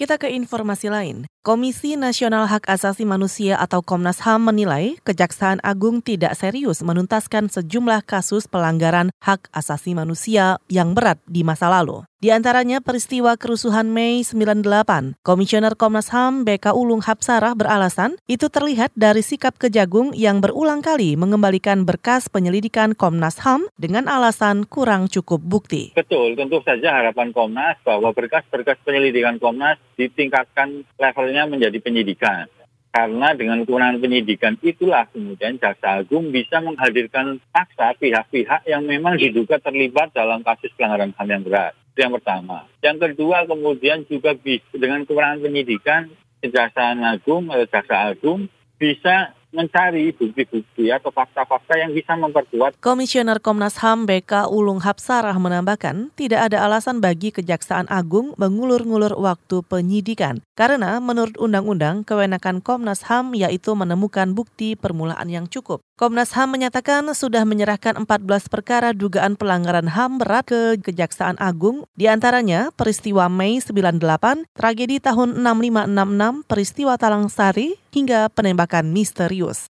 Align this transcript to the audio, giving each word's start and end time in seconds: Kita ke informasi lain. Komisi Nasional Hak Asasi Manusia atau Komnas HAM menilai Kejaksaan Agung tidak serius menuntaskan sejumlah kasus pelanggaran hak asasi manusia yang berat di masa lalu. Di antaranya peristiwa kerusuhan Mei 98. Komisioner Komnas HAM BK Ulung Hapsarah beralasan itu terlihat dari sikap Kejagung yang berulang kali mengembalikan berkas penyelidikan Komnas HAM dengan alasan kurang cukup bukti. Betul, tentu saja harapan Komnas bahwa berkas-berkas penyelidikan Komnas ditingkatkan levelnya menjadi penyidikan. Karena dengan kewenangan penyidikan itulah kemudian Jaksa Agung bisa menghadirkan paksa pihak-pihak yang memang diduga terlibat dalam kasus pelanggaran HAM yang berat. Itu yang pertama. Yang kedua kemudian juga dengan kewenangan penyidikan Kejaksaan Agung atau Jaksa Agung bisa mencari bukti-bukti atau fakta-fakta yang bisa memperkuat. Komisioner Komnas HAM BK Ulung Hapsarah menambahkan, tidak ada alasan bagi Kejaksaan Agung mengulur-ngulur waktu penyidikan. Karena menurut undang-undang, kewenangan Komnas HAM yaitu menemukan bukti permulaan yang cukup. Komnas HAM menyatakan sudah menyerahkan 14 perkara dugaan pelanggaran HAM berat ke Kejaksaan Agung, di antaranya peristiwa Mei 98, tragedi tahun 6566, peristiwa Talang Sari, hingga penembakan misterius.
Kita 0.00 0.16
ke 0.16 0.32
informasi 0.32 0.88
lain. 0.88 1.28
Komisi 1.40 1.96
Nasional 1.96 2.44
Hak 2.44 2.68
Asasi 2.68 3.08
Manusia 3.08 3.56
atau 3.56 3.80
Komnas 3.80 4.20
HAM 4.20 4.52
menilai 4.52 5.00
Kejaksaan 5.08 5.56
Agung 5.64 6.04
tidak 6.04 6.36
serius 6.36 6.84
menuntaskan 6.84 7.48
sejumlah 7.48 8.04
kasus 8.04 8.44
pelanggaran 8.44 9.08
hak 9.24 9.48
asasi 9.48 9.96
manusia 9.96 10.60
yang 10.68 10.92
berat 10.92 11.16
di 11.24 11.40
masa 11.40 11.72
lalu. 11.72 12.04
Di 12.20 12.28
antaranya 12.28 12.84
peristiwa 12.84 13.32
kerusuhan 13.40 13.88
Mei 13.88 14.20
98. 14.20 15.16
Komisioner 15.24 15.72
Komnas 15.72 16.12
HAM 16.12 16.44
BK 16.44 16.76
Ulung 16.76 17.00
Hapsarah 17.00 17.56
beralasan 17.56 18.20
itu 18.28 18.52
terlihat 18.52 18.92
dari 18.92 19.24
sikap 19.24 19.56
Kejagung 19.56 20.12
yang 20.12 20.44
berulang 20.44 20.84
kali 20.84 21.16
mengembalikan 21.16 21.88
berkas 21.88 22.28
penyelidikan 22.28 22.92
Komnas 22.92 23.40
HAM 23.40 23.72
dengan 23.80 24.04
alasan 24.04 24.68
kurang 24.68 25.08
cukup 25.08 25.40
bukti. 25.40 25.96
Betul, 25.96 26.36
tentu 26.36 26.60
saja 26.60 27.00
harapan 27.00 27.32
Komnas 27.32 27.80
bahwa 27.88 28.12
berkas-berkas 28.12 28.76
penyelidikan 28.84 29.40
Komnas 29.40 29.80
ditingkatkan 29.96 30.84
levelnya 31.30 31.46
menjadi 31.46 31.78
penyidikan. 31.78 32.50
Karena 32.90 33.30
dengan 33.38 33.62
kewenangan 33.62 34.02
penyidikan 34.02 34.58
itulah 34.66 35.06
kemudian 35.14 35.62
Jaksa 35.62 36.02
Agung 36.02 36.34
bisa 36.34 36.58
menghadirkan 36.58 37.38
paksa 37.54 37.94
pihak-pihak 37.94 38.66
yang 38.66 38.82
memang 38.82 39.14
diduga 39.14 39.62
terlibat 39.62 40.10
dalam 40.10 40.42
kasus 40.42 40.74
pelanggaran 40.74 41.14
HAM 41.14 41.30
yang 41.30 41.42
berat. 41.46 41.72
Itu 41.94 42.02
yang 42.02 42.18
pertama. 42.18 42.66
Yang 42.82 43.14
kedua 43.14 43.46
kemudian 43.46 44.02
juga 44.10 44.34
dengan 44.74 45.06
kewenangan 45.06 45.38
penyidikan 45.38 46.10
Kejaksaan 46.42 46.98
Agung 47.06 47.46
atau 47.54 47.68
Jaksa 47.70 48.10
Agung 48.10 48.50
bisa 48.74 49.38
mencari 49.50 50.14
bukti-bukti 50.14 50.94
atau 50.94 51.10
fakta-fakta 51.10 51.74
yang 51.78 51.90
bisa 51.90 52.14
memperkuat. 52.14 52.78
Komisioner 52.78 53.42
Komnas 53.42 53.82
HAM 53.82 54.06
BK 54.06 54.46
Ulung 54.50 54.82
Hapsarah 54.82 55.34
menambahkan, 55.36 56.14
tidak 56.14 56.50
ada 56.50 56.66
alasan 56.66 57.02
bagi 57.02 57.34
Kejaksaan 57.34 57.90
Agung 57.90 58.34
mengulur-ngulur 58.38 59.18
waktu 59.18 59.62
penyidikan. 59.66 60.42
Karena 60.60 61.00
menurut 61.00 61.40
undang-undang, 61.40 62.04
kewenangan 62.04 62.60
Komnas 62.60 63.08
HAM 63.08 63.32
yaitu 63.32 63.72
menemukan 63.72 64.28
bukti 64.36 64.76
permulaan 64.76 65.24
yang 65.32 65.48
cukup. 65.48 65.80
Komnas 65.96 66.36
HAM 66.36 66.52
menyatakan 66.52 67.08
sudah 67.16 67.48
menyerahkan 67.48 67.96
14 67.96 68.52
perkara 68.52 68.92
dugaan 68.92 69.40
pelanggaran 69.40 69.88
HAM 69.88 70.20
berat 70.20 70.44
ke 70.52 70.76
Kejaksaan 70.84 71.40
Agung, 71.40 71.88
di 71.96 72.12
antaranya 72.12 72.68
peristiwa 72.76 73.32
Mei 73.32 73.56
98, 73.56 74.52
tragedi 74.52 75.00
tahun 75.00 75.40
6566, 75.40 76.44
peristiwa 76.44 76.92
Talang 77.00 77.32
Sari, 77.32 77.80
hingga 77.96 78.28
penembakan 78.28 78.92
misterius. 78.92 79.72